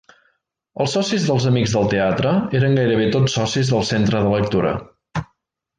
Els 0.85 0.95
socis 0.97 1.27
dels 1.27 1.45
Amics 1.51 1.75
del 1.77 1.91
Teatre 1.93 2.33
eren 2.61 2.75
gairebé 2.81 3.07
tots 3.17 3.39
socis 3.41 3.73
del 3.75 3.87
Centre 3.95 4.23
de 4.27 4.33
Lectura. 4.39 4.73